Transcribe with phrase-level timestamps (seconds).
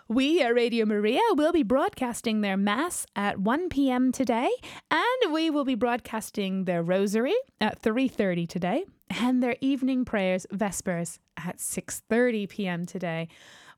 [0.09, 4.13] We at Radio Maria will be broadcasting their Mass at 1 p.m.
[4.13, 4.51] today,
[4.91, 11.19] and we will be broadcasting their Rosary at 3.30 today, and their evening prayers, Vespers,
[11.37, 12.85] at 6.30 p.m.
[12.85, 13.29] today.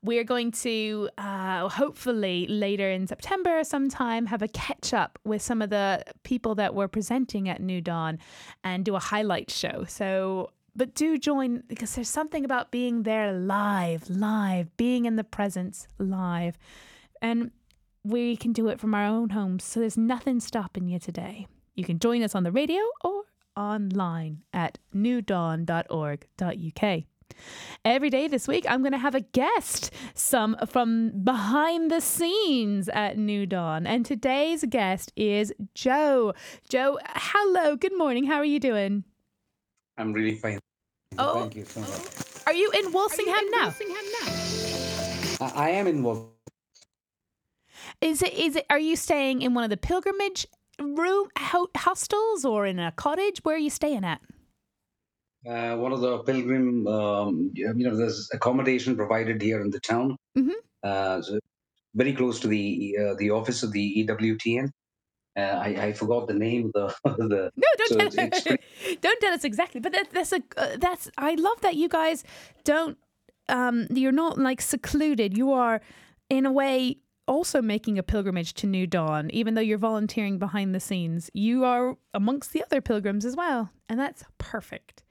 [0.05, 5.63] We're going to uh, hopefully later in September sometime have a catch up with some
[5.63, 8.19] of the people that were presenting at New Dawn
[8.63, 9.83] and do a highlight show.
[9.87, 15.23] So but do join because there's something about being there live, live, being in the
[15.23, 16.57] presence live.
[17.21, 17.51] And
[18.03, 19.63] we can do it from our own homes.
[19.63, 21.47] So there's nothing stopping you today.
[21.73, 23.23] You can join us on the radio or
[23.57, 27.03] online at newdawn.org.uk.
[27.83, 32.89] Every day this week, I'm going to have a guest, some from behind the scenes
[32.89, 33.85] at New Dawn.
[33.85, 36.33] And today's guest is Joe.
[36.67, 37.75] Joe, hello.
[37.75, 38.25] Good morning.
[38.25, 39.03] How are you doing?
[39.97, 40.59] I'm really fine.
[41.17, 41.91] Oh, Thank you so much.
[42.47, 43.65] Are you in Walsingham you in now?
[43.65, 45.45] Walsingham now?
[45.55, 46.29] I I am involved.
[48.01, 48.33] Is it?
[48.33, 48.65] Is it?
[48.69, 50.45] Are you staying in one of the pilgrimage
[50.79, 53.39] room ho- hostels or in a cottage?
[53.43, 54.21] Where are you staying at?
[55.47, 60.17] Uh, one of the pilgrim, um, you know, there's accommodation provided here in the town.
[60.37, 60.51] Mhm.
[60.83, 61.39] Uh, so
[61.93, 64.69] very close to the uh, the office of the EWTN.
[65.37, 67.51] Uh, I, I forgot the name of the the.
[67.55, 68.07] No, don't So tell.
[68.07, 69.81] it's- it's don't tell us exactly.
[69.81, 71.09] But that, that's a uh, that's.
[71.17, 72.23] I love that you guys
[72.63, 72.97] don't.
[73.47, 75.37] Um, you're not like secluded.
[75.37, 75.79] You are,
[76.29, 80.73] in a way, also making a pilgrimage to New Dawn, even though you're volunteering behind
[80.73, 81.29] the scenes.
[81.33, 85.03] You are amongst the other pilgrims as well, and that's perfect.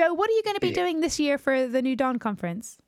[0.00, 0.82] Joe, what are you going to be Yeah.
[0.82, 2.78] doing this year for the New Dawn conference?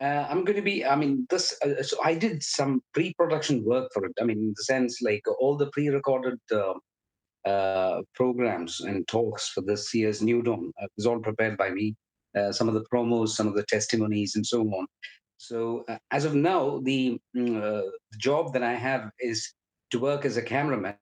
[0.00, 0.84] Uh, I'm going to be.
[0.84, 1.56] I mean, this.
[1.62, 4.12] Uh, so I did some pre-production work for it.
[4.20, 6.74] I mean, in the sense like all the pre-recorded uh,
[7.48, 11.94] uh, programs and talks for this year's New Dawn uh, was all prepared by me.
[12.36, 14.86] Uh, some of the promos, some of the testimonies, and so on.
[15.36, 19.54] So uh, as of now, the, mm, uh, the job that I have is
[19.92, 20.96] to work as a cameraman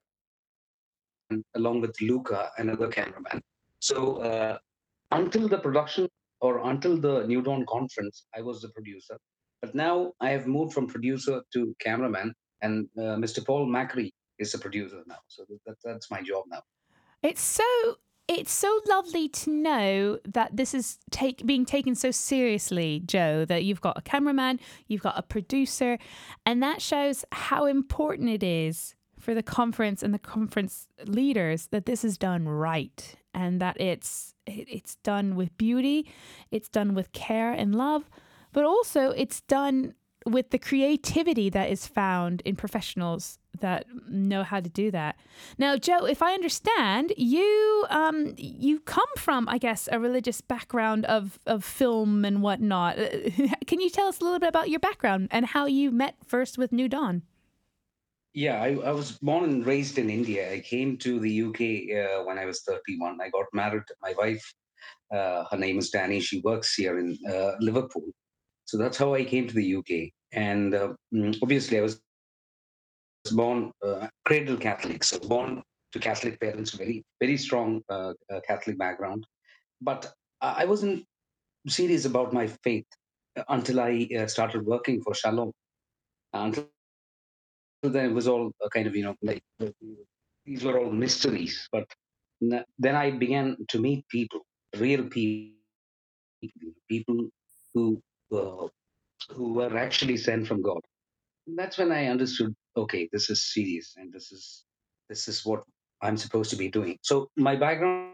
[1.54, 3.40] along with Luca, another cameraman.
[3.78, 4.58] So uh,
[5.10, 6.08] until the production
[6.40, 9.18] or until the New Dawn conference, I was the producer.
[9.60, 12.32] But now I have moved from producer to cameraman,
[12.62, 13.44] and uh, Mr.
[13.44, 15.18] Paul Macri is the producer now.
[15.28, 16.62] So that, that's my job now.
[17.22, 17.64] It's so
[18.26, 23.64] it's so lovely to know that this is take being taken so seriously, Joe, that
[23.64, 25.98] you've got a cameraman, you've got a producer,
[26.46, 31.84] and that shows how important it is for the conference and the conference leaders that
[31.84, 36.10] this is done right and that it's it's done with beauty,
[36.50, 38.10] it's done with care and love,
[38.52, 39.94] but also it's done
[40.26, 45.16] with the creativity that is found in professionals that know how to do that.
[45.58, 51.04] Now, Joe, if I understand, you um, you come from, I guess, a religious background
[51.06, 52.96] of of film and whatnot.
[53.66, 56.58] Can you tell us a little bit about your background and how you met first
[56.58, 57.22] with New Dawn?
[58.32, 60.52] Yeah, I, I was born and raised in India.
[60.52, 63.18] I came to the UK uh, when I was 31.
[63.20, 63.82] I got married.
[64.00, 64.44] My wife,
[65.12, 66.20] uh, her name is Danny.
[66.20, 68.06] She works here in uh, Liverpool.
[68.66, 70.12] So that's how I came to the UK.
[70.32, 72.00] And uh, mm, obviously, I was
[73.32, 75.62] born uh, cradle Catholic, so born
[75.92, 78.12] to Catholic parents, very very strong uh,
[78.46, 79.26] Catholic background.
[79.80, 81.04] But I wasn't
[81.66, 82.86] serious about my faith
[83.48, 85.52] until I started working for Shalom.
[86.32, 86.68] Until
[87.82, 89.42] then, it was all kind of you know like
[90.44, 91.68] these were all mysteries.
[91.72, 91.86] But
[92.40, 94.40] then I began to meet people,
[94.76, 95.56] real people
[96.88, 97.28] people
[97.74, 98.00] who
[98.32, 98.66] uh,
[99.34, 100.80] who were actually sent from God.
[101.46, 102.54] And that's when I understood.
[102.76, 104.64] Okay, this is serious, and this is
[105.08, 105.62] this is what
[106.02, 106.98] I'm supposed to be doing.
[107.02, 108.10] So my background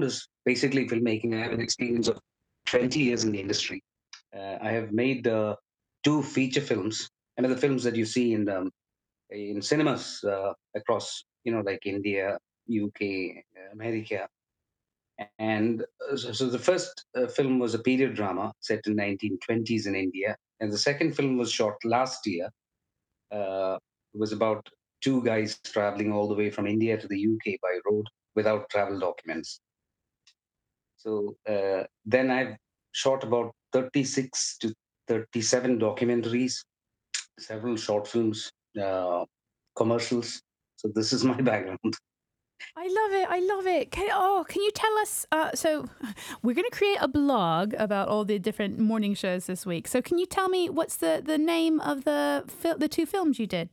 [0.00, 1.34] is basically filmmaking.
[1.34, 2.18] I have an experience of
[2.66, 3.82] 20 years in the industry.
[4.36, 5.56] Uh, I have made uh,
[6.02, 8.70] two feature films, and the films that you see in the,
[9.30, 12.38] in cinemas uh, across, you know, like India,
[12.70, 13.42] UK,
[13.72, 14.28] America.
[15.38, 19.86] And uh, so, so the first uh, film was a period drama set in 1920s
[19.86, 22.48] in India, and the second film was shot last year.
[23.30, 24.68] It was about
[25.02, 28.98] two guys traveling all the way from India to the UK by road without travel
[28.98, 29.60] documents.
[30.96, 32.56] So uh, then I've
[32.92, 34.72] shot about 36 to
[35.08, 36.54] 37 documentaries,
[37.38, 38.50] several short films,
[38.80, 39.24] uh,
[39.76, 40.40] commercials.
[40.76, 41.96] So this is my background.
[42.76, 43.28] I love it.
[43.28, 43.90] I love it.
[43.90, 45.26] Can, oh, can you tell us?
[45.30, 45.86] Uh, so,
[46.42, 49.86] we're going to create a blog about all the different morning shows this week.
[49.86, 53.38] So, can you tell me what's the, the name of the fil- the two films
[53.38, 53.68] you did?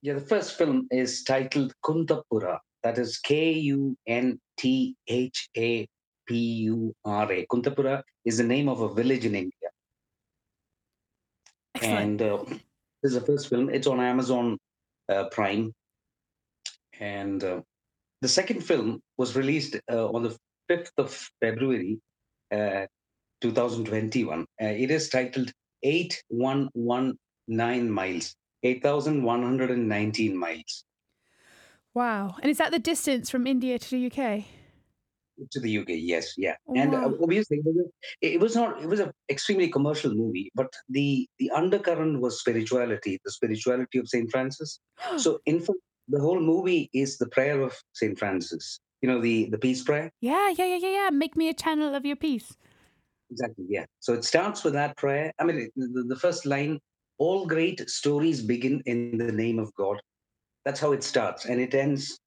[0.00, 2.58] Yeah, the first film is titled Kunthapura.
[2.82, 5.86] That is K U N T H A
[6.26, 7.46] P U R A.
[7.46, 9.61] Kunthapura is the name of a village in India.
[11.82, 12.20] Excellent.
[12.20, 12.44] And uh,
[13.02, 13.70] this is the first film.
[13.70, 14.58] It's on Amazon
[15.08, 15.72] uh, Prime.
[17.00, 17.62] And uh,
[18.20, 20.36] the second film was released uh, on the
[20.70, 21.98] 5th of February,
[22.52, 22.86] uh,
[23.40, 24.40] 2021.
[24.40, 25.50] Uh, it is titled
[25.82, 30.84] 8119 Miles, 8,119 miles.
[31.94, 32.36] Wow.
[32.40, 34.44] And is that the distance from India to the UK?
[35.50, 35.88] To the UK.
[35.90, 37.18] Yes, yeah, and uh, Wow.
[37.22, 38.82] obviously it was, a- it was not.
[38.82, 44.08] It was an extremely commercial movie, but the the undercurrent was spirituality, the spirituality of
[44.08, 44.80] Saint Francis.
[45.18, 48.78] So, in fact, the whole movie is the prayer of Saint Francis.
[49.02, 50.10] You know, the the peace prayer.
[50.20, 51.10] yeah, yeah, yeah, yeah, yeah.
[51.10, 52.56] Make me a channel of your peace.
[53.30, 53.64] Exactly.
[53.68, 53.86] Yeah.
[54.00, 55.32] So it starts with that prayer.
[55.38, 56.78] I mean, the, the first line:
[57.18, 60.00] "All great stories begin in the name of God."
[60.64, 62.18] That's how it starts, and it ends.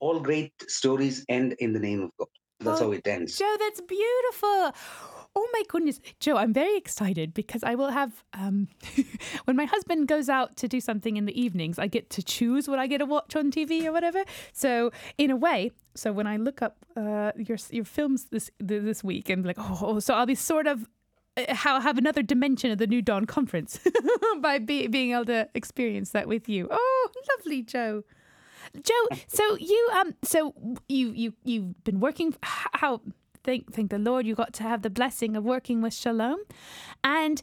[0.00, 2.28] All great stories end in the name of God.
[2.60, 3.38] That's Oh, how it ends.
[3.38, 4.72] Joe, that's beautiful.
[5.36, 8.68] Oh my goodness, Joe, I'm very excited because I will have um,
[9.44, 12.68] when my husband goes out to do something in the evenings, I get to choose
[12.68, 14.22] what I get to watch on TV or whatever.
[14.52, 19.02] So in a way, so when I look up uh, your your films this this
[19.02, 20.86] week and like, oh, so I'll be sort of
[21.36, 23.80] uh, how have another dimension of the New Dawn conference
[24.40, 26.68] by be, being able to experience that with you.
[26.70, 28.04] Oh, lovely, Joe.
[28.82, 30.54] Joe, so you um, so
[30.88, 32.34] you you you've been working.
[32.42, 33.00] How
[33.44, 36.38] thank thank the Lord you got to have the blessing of working with Shalom,
[37.02, 37.42] and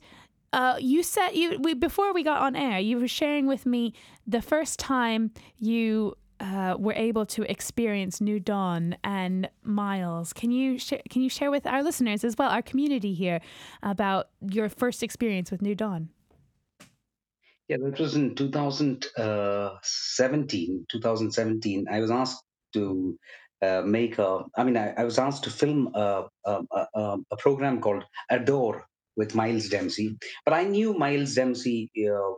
[0.53, 3.93] uh, you said you we before we got on air, you were sharing with me
[4.27, 6.15] the first time you.
[6.43, 10.33] Uh, were able to experience New Dawn and Miles.
[10.33, 13.41] Can you sh- can you share with our listeners as well, our community here,
[13.83, 16.09] about your first experience with New Dawn?
[17.67, 20.85] Yeah, that was in 2017.
[20.91, 22.43] 2017, I was asked
[22.73, 23.17] to
[23.61, 24.43] uh, make a.
[24.57, 26.61] I mean, I, I was asked to film a, a,
[26.95, 28.85] a, a program called Adore
[29.15, 30.17] with Miles Dempsey.
[30.45, 32.33] But I knew Miles Dempsey uh,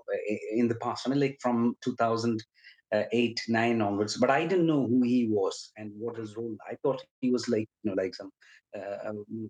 [0.51, 1.07] in the past.
[1.07, 4.17] I mean, like from 2008, nine onwards.
[4.17, 6.55] But I didn't know who he was and what his role.
[6.69, 8.29] I thought he was like, you know, like some.
[8.77, 9.49] Uh, um,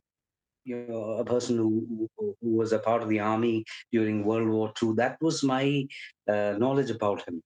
[0.65, 4.74] you know, a person who, who was a part of the army during World War
[4.82, 4.93] II.
[4.96, 5.86] That was my
[6.27, 7.41] uh, knowledge about him.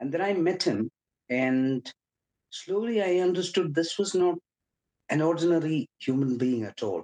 [0.00, 0.90] And then I met him,
[1.28, 1.90] and
[2.50, 4.36] slowly I understood this was not
[5.10, 7.02] an ordinary human being at all.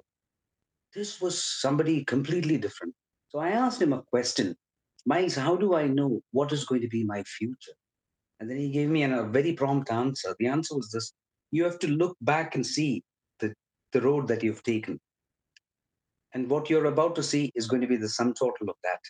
[0.95, 2.95] This was somebody completely different.
[3.29, 4.57] So I asked him a question
[5.07, 7.73] Miles, how do I know what is going to be my future?
[8.41, 10.35] And then he gave me an, a very prompt answer.
[10.39, 11.13] The answer was this
[11.51, 13.03] you have to look back and see
[13.41, 13.55] the,
[13.93, 15.01] the road that you've taken.
[16.35, 19.01] And what you're about to see is going to be the sum total of that.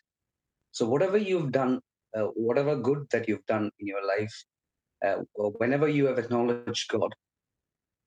[0.72, 1.80] So, whatever you've done,
[2.16, 4.34] uh, whatever good that you've done in your life,
[5.04, 7.12] uh, whenever you have acknowledged God,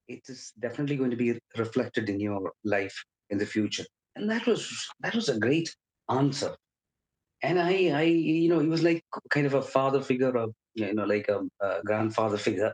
[0.07, 2.95] it is definitely going to be reflected in your life
[3.29, 3.85] in the future.
[4.15, 4.69] And that was
[5.01, 5.73] that was a great
[6.09, 6.55] answer.
[7.43, 10.93] And I, I, you know, he was like kind of a father figure, of you
[10.93, 12.73] know, like a, a grandfather figure.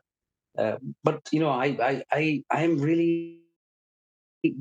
[0.58, 3.42] Uh, but you know, I, I, I, I am really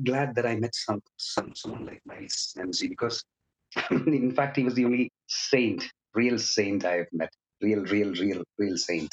[0.03, 3.23] glad that I met some, some someone like Miles Dempsey because,
[3.91, 7.31] in fact, he was the only saint, real saint I have met,
[7.61, 9.09] real, real, real, real saint.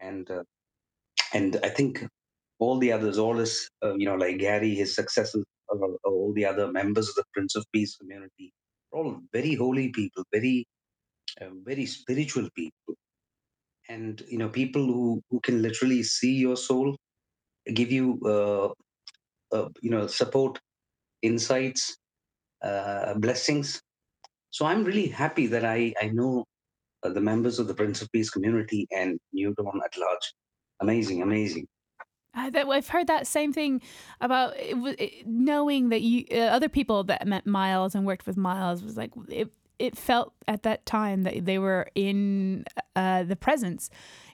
[0.00, 0.44] And uh,
[1.34, 2.04] and I think
[2.58, 6.44] all the others, all his, uh, you know, like Gary, his successors, uh, all the
[6.44, 8.52] other members of the Prince of Peace community,
[8.92, 10.66] all very holy people, very,
[11.40, 12.94] uh, very spiritual people,
[13.88, 16.96] and you know, people who who can literally see your soul,
[17.74, 18.68] give you uh,
[19.80, 20.58] you know support,
[21.22, 21.96] insights,
[22.62, 23.80] uh, blessings.
[24.50, 26.44] So I'm really happy that I I know
[27.02, 30.34] uh, the members of the Prince of Peace community and New Dawn at large.
[30.80, 31.66] Amazing, amazing.
[32.34, 33.82] Uh, I've heard that same thing
[34.20, 38.36] about it, it, knowing that you uh, other people that met Miles and worked with
[38.36, 39.50] Miles was like it.
[39.78, 43.88] It felt at that time that they were in uh, the presence,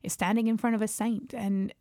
[0.09, 1.73] standing in front of a saint, and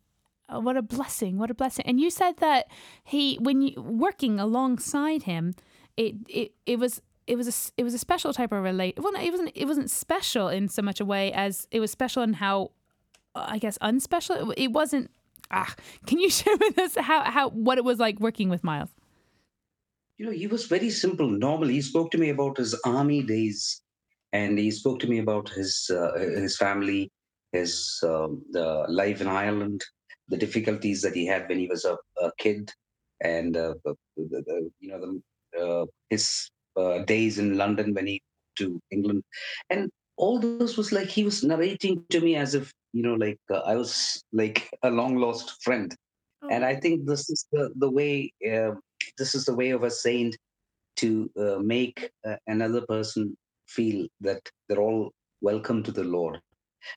[0.48, 1.38] uh, what a blessing!
[1.38, 1.84] What a blessing!
[1.86, 2.66] And you said that
[3.04, 5.54] he, when you working alongside him,
[5.96, 8.98] it it it was it was a it was a special type of relate.
[8.98, 11.90] Well, no, it wasn't it wasn't special in so much a way as it was
[11.90, 12.70] special in how
[13.34, 14.54] I guess unspecial.
[14.56, 15.10] It wasn't
[15.50, 15.74] ah,
[16.06, 18.90] can you share with us how, how what it was like working with Miles?
[20.18, 21.28] You know, he was very simple.
[21.28, 23.82] Normally, he spoke to me about his army days,
[24.32, 27.10] and he spoke to me about his uh, his family,
[27.52, 29.84] his um, the life in Ireland,
[30.28, 32.72] the difficulties that he had when he was a, a kid,
[33.20, 38.22] and uh, the, the, you know the, uh, his uh, days in London when he
[38.58, 39.22] to England,
[39.70, 43.38] and all this was like he was narrating to me as if you know like
[43.52, 45.94] uh, i was like a long lost friend.
[46.42, 46.48] Oh.
[46.50, 48.72] and i think this is the the way uh,
[49.18, 50.36] this is the way of a saint
[50.96, 53.36] to uh, make uh, another person
[53.68, 56.40] feel that they're all welcome to the lord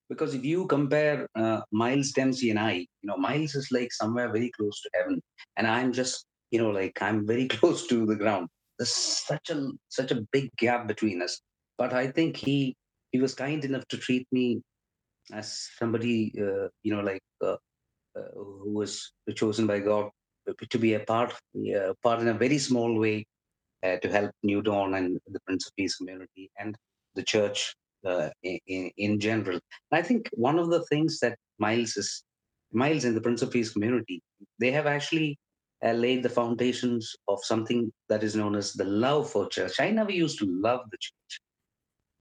[0.10, 4.31] because if you compare uh, miles dempsey and i you know miles is like somewhere
[4.31, 5.22] very close to heaven
[5.58, 8.48] and i'm just you know like i'm very close to the ground.
[8.77, 11.41] There's such a such a big gap between us.
[11.77, 12.75] But i think he
[13.12, 14.62] he was kind enough to treat me
[15.31, 17.58] as somebody, uh, you know, like uh,
[18.15, 20.10] uh, who was chosen by God
[20.69, 21.34] to be a part,
[22.03, 23.25] part in a very small way
[23.84, 26.75] uh, to help New Dawn and the Prince of Peace community and
[27.15, 27.75] the church
[28.44, 29.60] in, in general.
[29.91, 32.24] I think one of the things that Miles is
[32.72, 34.22] Miles and the Prince of Peace community,
[34.60, 35.38] they have actually
[35.84, 39.79] uh, laid the foundations of something that is known as the love for church.
[39.79, 41.41] I never used to love the church.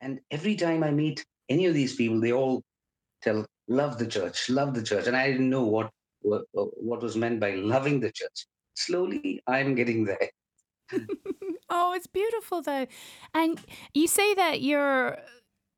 [0.01, 2.63] And every time I meet any of these people, they all
[3.23, 5.07] tell, love the church, love the church.
[5.07, 5.91] And I didn't know what,
[6.23, 8.47] what, what was meant by loving the church.
[8.75, 10.31] Slowly, I'm getting there.
[11.69, 12.87] oh, it's beautiful though.
[13.35, 13.61] And
[13.93, 15.19] you say that you're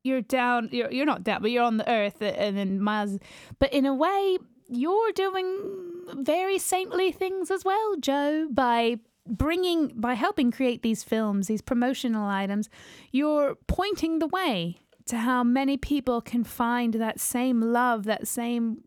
[0.03, 3.19] you're down you're you're not down, but you're on the earth and then Miles
[3.59, 4.37] but in a way
[4.71, 5.81] you're doing
[6.15, 12.27] very saintly things as well, Joe, by bringing by helping create these films, these promotional
[12.27, 12.69] items,
[13.11, 18.81] you're pointing the way to how many people can find that same love, that same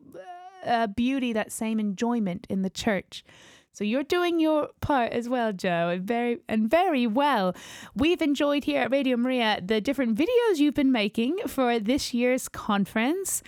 [0.65, 3.25] uh, beauty, that same enjoyment in the church.
[3.75, 7.55] So you're doing your part as well, Joe, and very and very well.
[7.95, 12.49] We've enjoyed here at Radio Maria the different videos you've been making for this year's
[12.49, 13.43] conference.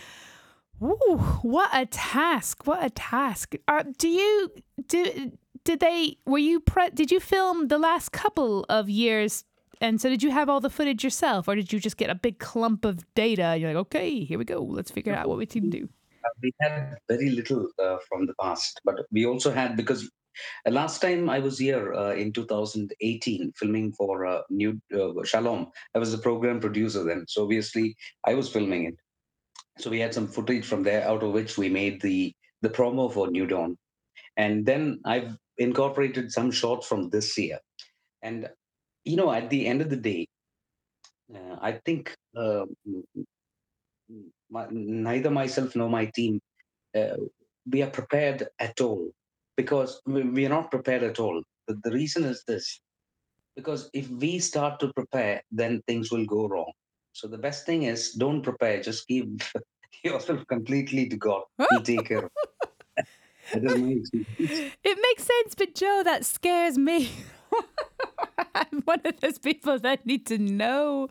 [0.82, 2.66] Ooh, what a task!
[2.66, 3.54] What a task!
[3.66, 4.50] Uh, do you
[4.88, 5.32] do?
[5.66, 9.44] did they were you pre- did you film the last couple of years
[9.80, 12.14] and so did you have all the footage yourself or did you just get a
[12.14, 15.44] big clump of data you're like okay here we go let's figure out what we
[15.44, 15.88] can do
[16.42, 20.10] we had very little uh, from the past but we also had because
[20.66, 25.66] uh, last time i was here uh, in 2018 filming for uh, new uh, shalom
[25.94, 28.96] i was the program producer then so obviously i was filming it
[29.78, 33.12] so we had some footage from there out of which we made the the promo
[33.12, 33.76] for new dawn
[34.36, 37.58] and then i've incorporated some shots from this year.
[38.22, 38.48] And,
[39.04, 40.28] you know, at the end of the day,
[41.34, 42.14] uh, I think
[44.50, 46.40] my, neither myself nor my team,
[46.96, 47.16] uh,
[47.70, 49.10] we are prepared at all
[49.56, 51.42] because we are not prepared at all.
[51.66, 52.80] The, the reason is this
[53.56, 56.70] because if we start to prepare, then things will go wrong.
[57.12, 59.26] So the best thing is don't prepare, just give
[60.04, 61.42] yourself completely to God.
[61.70, 62.32] He'll take care of it.
[64.84, 67.10] it makes sense, but Joe, that scares me.
[68.54, 71.08] I'm one of those people that need to know.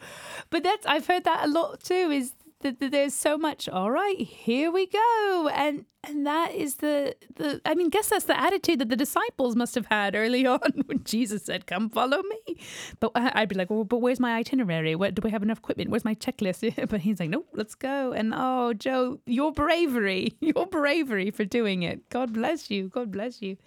[0.50, 2.12] But that's I've heard that a lot too.
[2.12, 2.34] Is
[2.72, 3.70] there's so much.
[3.70, 5.50] All right here we go.
[5.54, 9.56] And and that is the the i mean guess that's the attitude that the disciples
[9.56, 12.60] must have had early on when jesus said come follow me.
[13.00, 14.96] But i'd be like well but where's my itinerary?
[14.96, 15.90] Where, do we have enough equipment?
[15.90, 16.56] Where's my checklist?
[16.90, 18.12] But he's like nope let's go.
[18.12, 22.10] And oh joe your bravery your bravery for doing it.
[22.10, 22.90] God bless you.
[22.90, 23.58] God bless you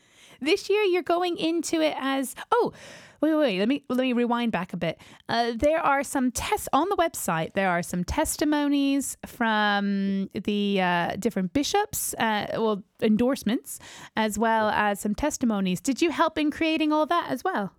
[0.40, 2.72] this year you're going into it as oh
[3.20, 5.00] wait, wait, wait, let me let me rewind back a bit.
[5.28, 7.54] Uh, there are some tests on the website.
[7.54, 13.78] There are some testimonies from the uh, different bishops, uh, well, endorsements,
[14.16, 15.80] as well as some testimonies.
[15.80, 17.72] Did you help in creating all that as well?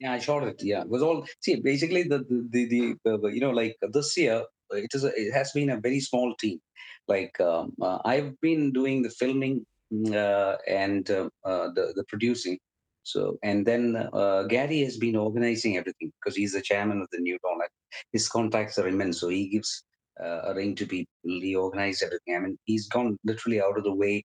[0.00, 0.56] Yeah, I shot it.
[0.62, 1.60] Yeah, it was all see.
[1.60, 5.52] Basically, the the the, the you know like this year it is a, it has
[5.52, 6.60] been a very small team.
[7.08, 12.58] Like um, uh, I've been doing the filming and uh, uh, the the producing
[13.04, 17.18] So, and then uh, Gary has been organizing everything because he's the chairman of the
[17.18, 17.58] New Dawn.
[18.12, 19.82] His contacts are immense, so he gives
[20.24, 21.12] uh, a ring to people.
[21.24, 22.36] He organized everything.
[22.36, 24.24] I mean, he's gone literally out of the way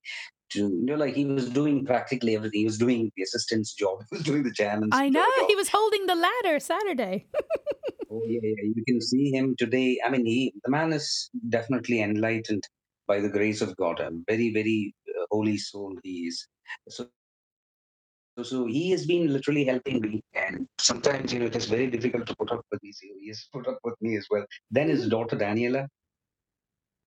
[0.51, 2.59] to, you know, like he was doing practically everything.
[2.59, 4.03] He was doing the assistant's job.
[4.11, 4.91] He was doing the chairman's.
[4.93, 5.49] I know job.
[5.49, 7.25] he was holding the ladder Saturday.
[8.11, 9.99] oh yeah, yeah, you can see him today.
[10.05, 12.63] I mean, he the man is definitely enlightened
[13.07, 13.99] by the grace of God.
[13.99, 14.96] A very, very uh,
[15.37, 16.47] holy soul he is.
[16.89, 17.07] So
[18.43, 22.27] so, he has been literally helping me, and sometimes you know it is very difficult
[22.27, 22.99] to put up with these.
[22.99, 24.45] He has put up with me as well.
[24.69, 25.87] Then his daughter Daniela,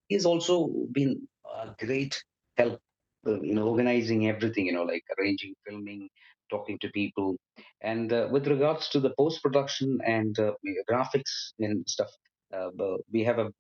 [0.09, 1.29] he has also been
[1.63, 2.21] a great
[2.57, 2.81] help,
[3.27, 4.67] uh, you know, organizing everything.
[4.67, 6.09] You know, like arranging, filming,
[6.51, 7.37] talking to people,
[7.81, 10.53] and uh, with regards to the post production and uh,
[10.91, 12.11] graphics and stuff,
[12.53, 12.71] uh,
[13.13, 13.53] we have a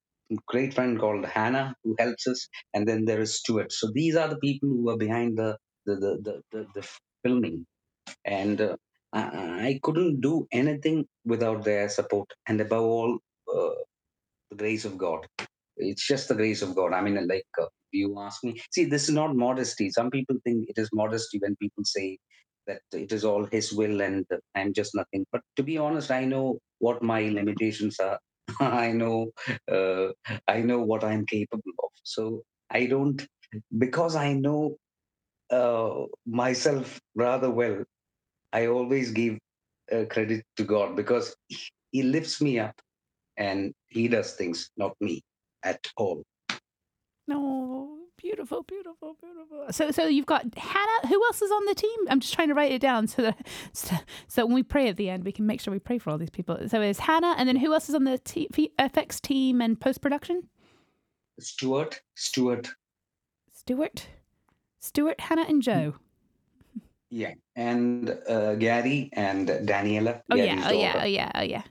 [0.46, 3.72] great friend called Hannah who helps us, and then there is Stuart.
[3.72, 5.56] So these are the people who are behind the
[5.86, 6.88] the the the, the, the
[7.24, 7.66] filming,
[8.24, 8.76] and uh,
[9.12, 9.20] I,
[9.68, 13.18] I, couldn't do anything without their support, and above all,
[13.54, 13.70] uh,
[14.50, 15.26] the grace of God.
[15.76, 16.92] It's just the grace of God.
[16.92, 19.90] I mean, like uh, you ask me, see, this is not modesty.
[19.90, 22.18] Some people think it is modesty when people say
[22.66, 25.24] that it is all His will and I'm just nothing.
[25.32, 28.18] But to be honest, I know what my limitations are.
[28.60, 29.30] I know,
[29.70, 30.08] uh,
[30.48, 31.90] I know what I'm capable of.
[32.02, 33.26] So I don't,
[33.78, 34.76] because I know
[35.50, 37.84] uh, myself rather well,
[38.52, 39.38] I always give
[39.92, 41.34] uh, credit to God because
[41.92, 42.74] He lifts me up
[43.36, 45.22] and He does things, not me
[45.64, 46.22] at all.
[47.28, 49.66] No, beautiful, beautiful, beautiful.
[49.70, 51.08] So, so you've got Hannah.
[51.08, 51.98] Who else is on the team?
[52.08, 53.96] I'm just trying to write it down so that so,
[54.28, 56.18] so when we pray at the end, we can make sure we pray for all
[56.18, 56.58] these people.
[56.68, 58.48] So it's Hannah, and then who else is on the t-
[58.78, 60.48] FX team and post production?
[61.38, 62.02] Stuart.
[62.14, 62.70] Stuart.
[63.52, 64.06] Stuart.
[64.80, 65.94] Stuart, Hannah, and Joe.
[67.10, 70.22] Yeah, and uh, Gary and Daniela.
[70.30, 71.62] Oh yeah, oh yeah, oh yeah, oh yeah.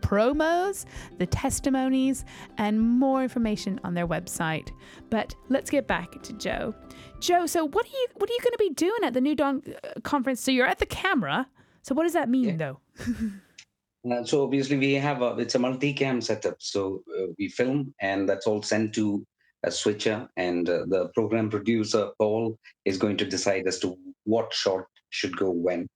[0.01, 0.85] promos,
[1.19, 2.25] the testimonies,
[2.59, 4.71] and more information on their website.
[5.11, 6.75] But let's get back to Joe.
[7.21, 9.35] Joe, so what are you what are you going to be doing at the New
[9.35, 10.41] Dawn uh, conference?
[10.41, 11.47] So you're at the camera.
[11.83, 12.57] So what does that mean, yeah.
[12.57, 12.81] though?
[14.11, 16.57] uh, so obviously we have a it's a multi-cam setup.
[16.59, 19.27] So uh, we film, and that's all sent to
[19.65, 24.53] a switcher, and uh, the program producer Paul is going to decide as to what
[24.53, 25.89] shot should go when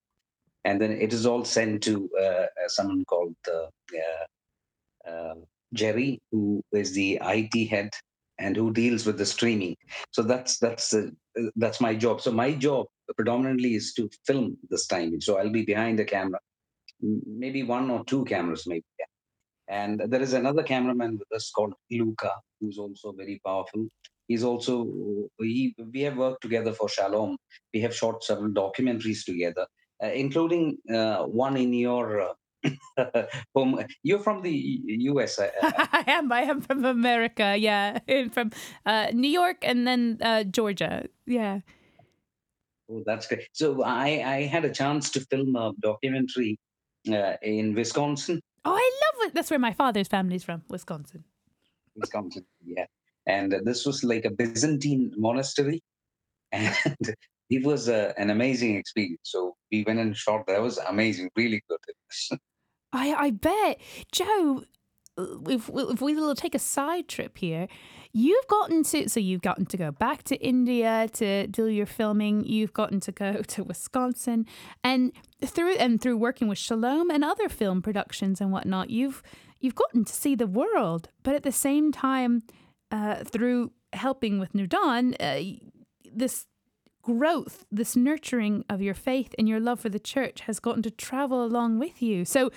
[0.64, 5.35] and then it is all sent to uh, uh someone called uh, uh,
[5.72, 7.90] Jerry, who is the IT head
[8.38, 9.77] and who deals with the streaming.
[10.11, 10.94] So that's that's
[11.57, 12.20] that's my job.
[12.20, 15.20] So my job predominantly is to film this timing.
[15.20, 16.38] So I'll be behind the camera,
[17.00, 18.85] maybe one or two cameras, maybe.
[19.68, 23.88] And there is another cameraman with us called Luca, who's also very powerful.
[24.29, 27.37] He's also he we have worked together for Shalom.
[27.72, 29.66] We have shot several documentaries together uh,
[30.12, 32.34] including uh, one in your
[32.96, 33.84] uh, home.
[34.02, 35.38] You're from the U.S.
[35.62, 36.32] I am.
[36.32, 37.56] I am from America.
[37.56, 37.98] Yeah,
[38.32, 38.50] from
[39.12, 41.06] New York and then Georgia.
[41.26, 41.60] Yeah.
[42.90, 43.48] Oh, that's great.
[43.52, 46.58] So I, I had a chance to film a documentary
[47.10, 48.40] uh, in Wisconsin.
[48.64, 49.34] Oh, I love it.
[49.34, 51.24] That's where my father's family is from, Wisconsin.
[51.96, 52.86] Wisconsin, yeah.
[53.26, 55.82] And uh, this was like a Byzantine monastery.
[56.52, 56.74] And
[57.50, 59.20] it was uh, an amazing experience.
[59.24, 60.46] So we went and shot.
[60.46, 62.38] That was amazing, really good.
[62.92, 63.80] I I bet
[64.12, 64.64] Joe.
[65.16, 67.68] if if we will take a side trip here,
[68.12, 72.44] you've gotten to so you've gotten to go back to India to do your filming.
[72.44, 74.46] You've gotten to go to Wisconsin,
[74.83, 75.12] and
[75.44, 79.22] through and through working with Shalom and other film productions and whatnot, you've
[79.61, 81.09] you've gotten to see the world.
[81.22, 82.42] But at the same time,
[82.90, 85.40] uh, through helping with New Dawn, uh,
[86.12, 86.46] this
[87.04, 90.90] growth, this nurturing of your faith and your love for the church has gotten to
[90.90, 92.24] travel along with you.
[92.24, 92.50] So,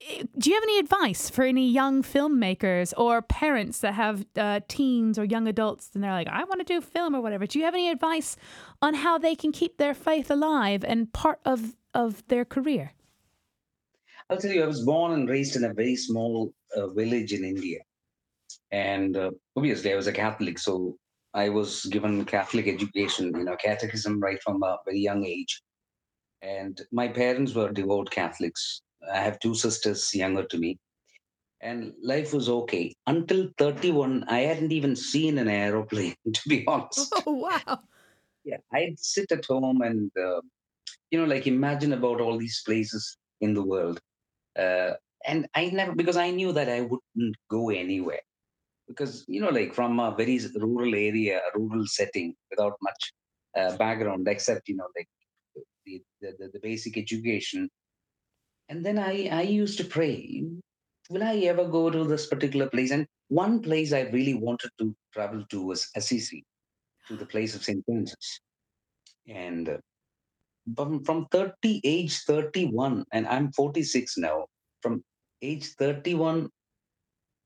[0.00, 4.60] eh, do you have any advice for any young filmmakers or parents that have uh,
[4.68, 7.46] teens or young adults and they're like, I want to do film or whatever?
[7.46, 8.36] Do you have any advice
[8.82, 12.92] on how they can keep their faith alive and part of, of their career?
[14.28, 17.44] I'll tell you, I was born and raised in a very small uh, village in
[17.44, 17.78] India.
[18.72, 20.96] And uh, obviously, I was a Catholic, so
[21.34, 25.62] I was given Catholic education, you know, catechism right from a very young age.
[26.42, 28.82] And my parents were devout Catholics.
[29.12, 30.78] I have two sisters younger to me.
[31.60, 32.94] And life was okay.
[33.06, 37.14] Until 31, I hadn't even seen an aeroplane, to be honest.
[37.26, 37.80] Oh, wow.
[38.44, 40.40] Yeah, I'd sit at home and, uh,
[41.10, 44.00] you know, like imagine about all these places in the world.
[44.58, 44.92] Uh,
[45.26, 48.20] and I never, because I knew that I wouldn't go anywhere
[48.90, 53.02] because you know like from a very rural area a rural setting without much
[53.58, 55.08] uh, background except you know like
[55.86, 57.68] the, the, the basic education.
[58.68, 60.44] And then i i used to pray
[61.10, 62.90] will i ever go to this particular place?
[62.90, 66.44] And one place i really wanted to travel to was assisi
[67.08, 68.40] to the place of st francis.
[69.28, 69.78] And uh,
[70.76, 74.46] from, from 30 age 31 and i'm 46 now
[74.82, 75.02] from
[75.42, 76.48] age 31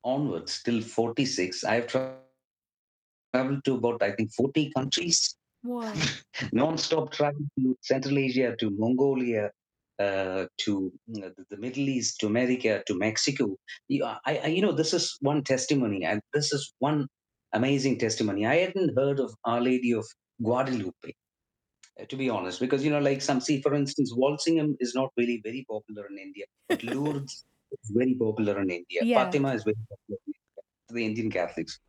[0.05, 5.35] onwards till 46, I've traveled to about, I think, 40 countries.
[5.63, 5.91] Wow.
[6.53, 9.49] Non-stop travel to Central Asia, to Mongolia,
[9.99, 13.57] uh, to uh, the Middle East, to America, to Mexico.
[13.87, 17.07] You, I, I, you know, this is one testimony, and this is one
[17.53, 18.45] amazing testimony.
[18.45, 20.05] I hadn't heard of Our Lady of
[20.41, 21.13] Guadalupe,
[21.99, 25.11] uh, to be honest, because you know, like some see, for instance, Walsingham is not
[25.17, 29.01] really very popular in India, but Lourdes is very popular in India.
[29.03, 29.23] Yeah.
[29.23, 30.19] Fatima is very popular
[30.87, 31.79] to the Indian Catholics.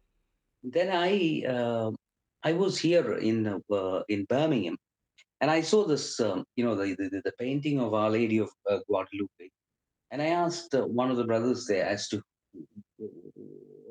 [0.63, 1.91] Then I uh,
[2.43, 4.77] I was here in uh, in Birmingham,
[5.41, 8.51] and I saw this um, you know the, the the painting of Our Lady of
[8.71, 9.51] uh, Guadalupe,
[10.11, 12.23] and I asked uh, one of the brothers there as to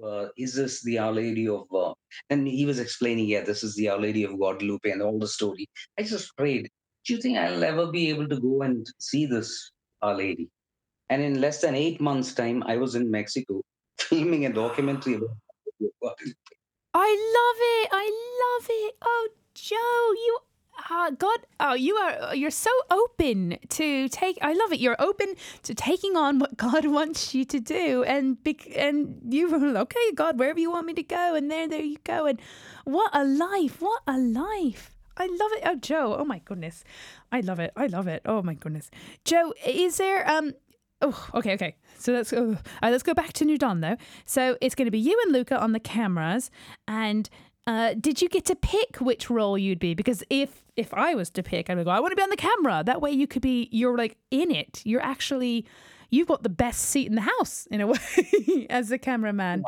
[0.03, 1.65] uh, is this the Our Lady of?
[1.73, 1.93] Uh,
[2.29, 5.27] and he was explaining, yeah, this is the Our Lady of Guadalupe and all the
[5.27, 5.67] story.
[5.97, 6.69] I just prayed,
[7.05, 9.71] do you think I'll ever be able to go and see this
[10.01, 10.49] Our Lady?
[11.09, 13.61] And in less than eight months' time, I was in Mexico
[13.99, 15.19] filming a documentary
[16.97, 17.89] I love it.
[17.91, 18.05] I
[18.43, 18.95] love it.
[19.01, 20.39] Oh, Joe, you
[20.89, 24.37] uh, God, oh, you are you're so open to take.
[24.41, 24.79] I love it.
[24.79, 29.49] You're open to taking on what God wants you to do, and bec- and you
[29.49, 32.25] were okay, God, wherever you want me to go, and there, there you go.
[32.25, 32.39] And
[32.83, 33.81] what a life!
[33.81, 34.91] What a life!
[35.17, 35.61] I love it.
[35.65, 36.15] Oh, Joe.
[36.19, 36.83] Oh my goodness,
[37.31, 37.71] I love it.
[37.75, 38.21] I love it.
[38.25, 38.91] Oh my goodness,
[39.23, 39.53] Joe.
[39.65, 40.53] Is there um
[41.01, 41.75] Oh, okay, okay.
[41.97, 42.57] So let's go.
[42.81, 43.97] Uh, let's go back to New Dawn though.
[44.25, 46.49] So it's going to be you and Luca on the cameras.
[46.87, 47.29] And
[47.67, 49.93] uh, did you get to pick which role you'd be?
[49.93, 51.91] Because if if I was to pick, I would go.
[51.91, 52.83] I want to be on the camera.
[52.85, 53.69] That way, you could be.
[53.71, 54.81] You're like in it.
[54.85, 55.65] You're actually.
[56.11, 59.63] You've got the best seat in the house in a way as a cameraman.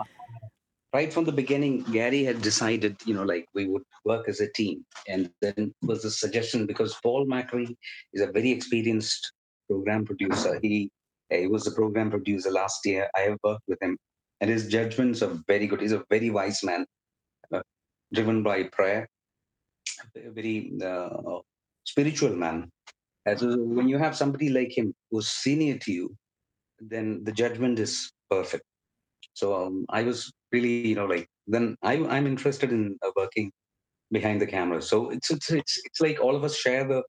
[0.94, 4.48] Right from the beginning, Gary had decided, you know, like we would work as a
[4.48, 7.76] team, and then was a suggestion because Paul Macri
[8.14, 9.34] is a very experienced
[9.68, 10.60] program producer.
[10.62, 10.90] He
[11.30, 13.10] he was the program producer last year.
[13.16, 13.98] I have worked with him,
[14.42, 15.82] and his judgments are very good.
[15.82, 16.86] He's a very wise man,
[17.54, 17.62] uh,
[18.14, 19.08] driven by prayer,
[20.16, 21.40] a very uh,
[21.84, 22.70] spiritual man.
[23.36, 26.16] So when you have somebody like him who's senior to you,
[26.80, 28.64] then the judgment is perfect.
[29.34, 33.52] So um, I was really, you know, like then I, I'm interested in uh, working
[34.12, 34.82] behind the camera.
[34.82, 37.04] So it's, it's it's it's like all of us share the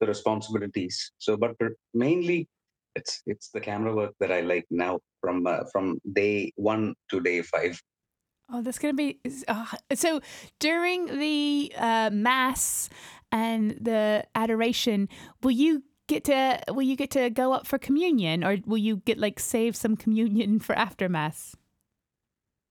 [0.00, 1.12] the responsibilities.
[1.18, 1.54] So, but
[1.94, 2.48] mainly
[2.94, 7.20] it's it's the camera work that I like now from uh, from day one to
[7.20, 7.80] day five.
[8.52, 10.20] Oh, that's gonna be uh, so.
[10.58, 12.88] During the uh, mass
[13.30, 15.08] and the adoration,
[15.42, 18.96] will you get to will you get to go up for communion, or will you
[18.96, 21.54] get like save some communion for after mass?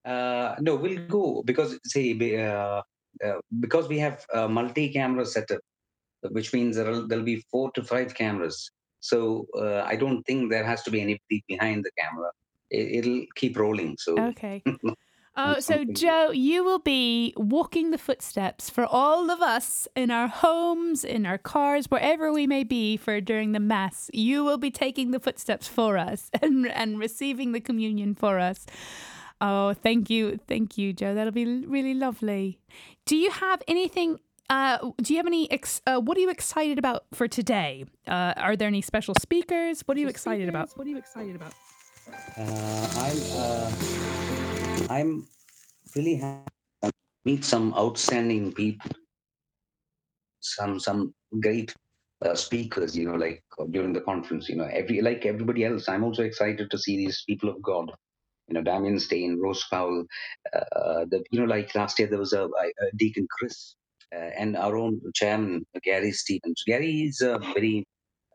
[0.05, 2.81] Uh, no, we'll go because say uh,
[3.25, 5.61] uh, because we have a multi-camera setup,
[6.31, 10.65] which means there'll, there'll be four to five cameras so uh, I don't think there
[10.65, 12.29] has to be anybody behind the camera.
[12.71, 13.97] It, will keep rolling.
[13.99, 14.63] So okay.
[15.41, 20.27] Oh, so Joe, you will be walking the footsteps for all of us in our
[20.27, 24.09] homes, in our cars, wherever we may be for during the mass.
[24.11, 28.65] You will be taking the footsteps for us and and receiving the communion for us.
[29.39, 31.15] Oh, thank you, thank you, Joe.
[31.15, 32.59] That'll be really lovely.
[33.05, 34.19] Do you have anything?
[34.49, 35.51] Uh, do you have any?
[35.51, 37.85] Ex- uh, what are you excited about for today?
[38.07, 39.81] Uh, are there any special speakers?
[39.85, 40.71] What are you excited about?
[40.75, 41.53] What are you excited about?
[42.35, 43.71] Uh, I'm uh,
[44.89, 45.27] I'm
[45.95, 46.49] really happy
[46.83, 46.91] to
[47.25, 48.89] meet some outstanding people,
[50.39, 51.75] some some great
[52.25, 52.97] uh, speakers.
[52.97, 54.49] You know, like during the conference.
[54.49, 57.91] You know, every like everybody else, I'm also excited to see these people of God.
[58.47, 60.05] You know, Damian Stayne, Rose Powell.
[60.51, 63.75] Uh, the you know, like last year there was a, a Deacon Chris.
[64.15, 66.63] Uh, and our own chairman Gary Stevens.
[66.65, 67.85] Gary is a very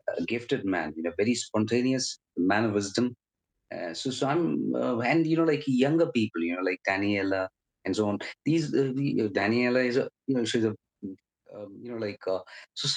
[0.09, 3.13] uh, gifted man, you know, very spontaneous, man of wisdom,
[3.73, 7.47] uh, so, so I'm, uh, and you know, like younger people, you know, like Daniela
[7.85, 8.19] and so on.
[8.45, 10.75] These, uh, the, uh, Daniela is a, you know, she's a,
[11.55, 12.19] um, you know, like,
[12.73, 12.89] so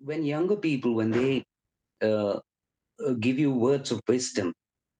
[0.00, 1.44] when younger people, when they
[3.20, 4.52] give you words of wisdom,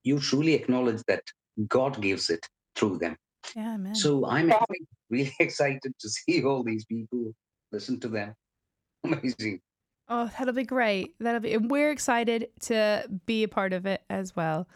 [0.04, 1.22] you truly acknowledge that
[1.68, 2.46] God gives it
[2.76, 3.16] through them.
[3.54, 3.94] Yeah, man.
[3.94, 4.52] So I'm
[5.10, 7.32] really excited to see all these people,
[7.70, 8.34] listen to them.
[9.04, 9.60] Amazing.
[10.08, 11.14] Oh, that'll be great.
[11.20, 14.68] That'll be, and we're excited to be a part of it as well.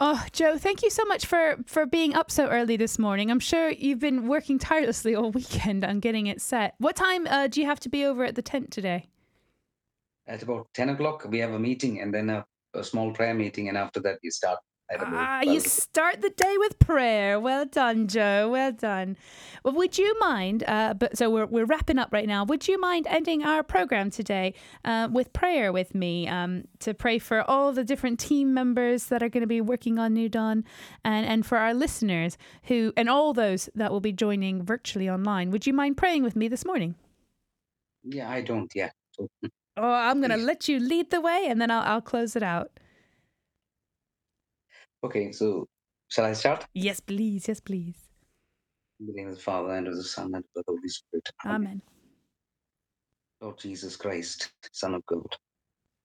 [0.00, 3.32] Oh, Joe, thank you so much for for being up so early this morning.
[3.32, 6.74] I'm sure you've been working tirelessly all weekend on getting it set.
[6.78, 9.08] What time uh, do you have to be over at the tent today?
[10.28, 13.68] At about ten o'clock, we have a meeting and then a, a small prayer meeting,
[13.68, 17.38] and after that, you start Ah, you start the day with prayer.
[17.38, 18.48] Well done, Joe.
[18.50, 19.18] Well done.
[19.62, 20.64] Well, would you mind?
[20.66, 22.44] Uh, but so we're we're wrapping up right now.
[22.44, 24.54] Would you mind ending our program today
[24.86, 29.22] uh, with prayer with me um, to pray for all the different team members that
[29.22, 30.64] are going to be working on New Dawn,
[31.04, 35.50] and and for our listeners who and all those that will be joining virtually online.
[35.50, 36.94] Would you mind praying with me this morning?
[38.04, 38.72] Yeah, I don't.
[38.74, 38.90] Yeah.
[39.76, 42.42] oh, I'm going to let you lead the way, and then I'll I'll close it
[42.42, 42.70] out.
[45.04, 45.66] Okay, so
[46.08, 46.66] shall I start?
[46.74, 47.46] Yes, please.
[47.46, 47.96] Yes, please.
[49.00, 51.30] In the name of the Father, and of the Son, and of the Holy Spirit.
[51.46, 51.80] Amen.
[53.40, 55.36] Lord Jesus Christ, Son of God,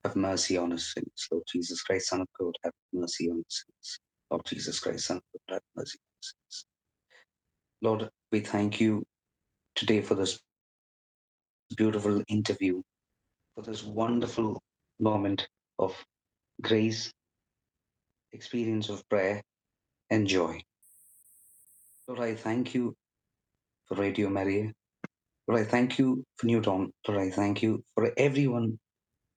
[0.03, 1.27] have mercy on us sins.
[1.32, 3.99] Lord Jesus Christ, Son of God, have mercy on us sins.
[4.29, 6.65] Lord Jesus Christ, Son of God, have mercy on us sins.
[7.82, 9.03] Lord, we thank you
[9.75, 10.39] today for this
[11.75, 12.84] beautiful interview,
[13.56, 14.62] for this wonderful
[14.99, 15.47] moment
[15.79, 15.95] of
[16.62, 17.12] grace
[18.33, 19.41] experience of prayer
[20.09, 20.61] and joy.
[22.07, 22.95] Lord, I thank you
[23.87, 24.71] for Radio Maria.
[25.47, 26.91] Lord, I thank you for New Dawn.
[27.07, 28.79] Lord, I thank you for everyone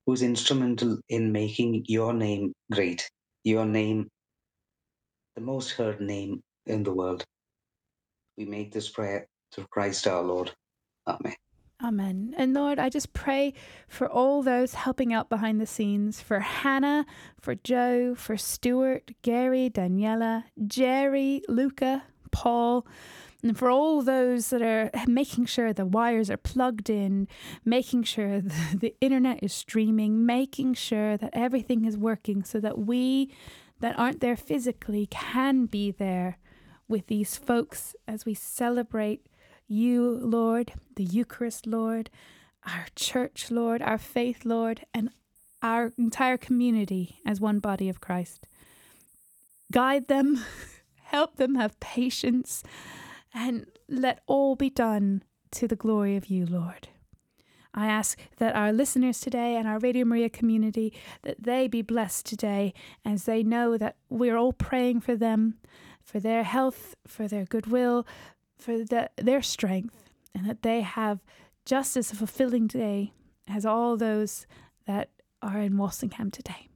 [0.06, 3.08] who's instrumental in making your name great,
[3.44, 4.08] your name
[5.36, 7.24] the most heard name in the world.
[8.36, 10.50] We make this prayer through Christ our Lord.
[11.06, 11.34] Amen.
[11.82, 12.34] Amen.
[12.38, 13.52] And Lord, I just pray
[13.86, 17.04] for all those helping out behind the scenes for Hannah,
[17.38, 22.86] for Joe, for Stuart, Gary, Daniela, Jerry, Luca, Paul,
[23.42, 27.28] and for all those that are making sure the wires are plugged in,
[27.64, 32.78] making sure the, the internet is streaming, making sure that everything is working so that
[32.78, 33.30] we
[33.80, 36.38] that aren't there physically can be there
[36.88, 39.26] with these folks as we celebrate
[39.68, 42.10] you, Lord, the Eucharist, Lord,
[42.64, 45.10] our church, Lord, our faith, Lord, and
[45.62, 48.46] our entire community as one body of Christ.
[49.72, 50.44] Guide them,
[51.04, 52.62] help them have patience,
[53.34, 56.88] and let all be done to the glory of you, Lord.
[57.74, 62.24] I ask that our listeners today and our Radio Maria community that they be blessed
[62.24, 62.72] today
[63.04, 65.58] as they know that we're all praying for them,
[66.02, 68.06] for their health, for their goodwill,
[68.58, 71.20] for the, their strength, and that they have
[71.64, 73.12] just as a fulfilling day
[73.48, 74.46] as all those
[74.86, 75.10] that
[75.42, 76.68] are in Walsingham today.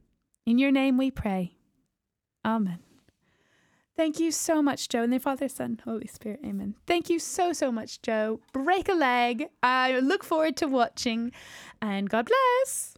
[0.46, 1.56] In your name we pray.
[2.44, 2.78] Amen.
[3.96, 5.02] Thank you so much, Joe.
[5.02, 6.40] And the Father, Son, Holy Spirit.
[6.44, 6.74] Amen.
[6.86, 8.40] Thank you so, so much, Joe.
[8.52, 9.48] Break a leg.
[9.62, 11.32] I look forward to watching.
[11.82, 12.94] And God bless.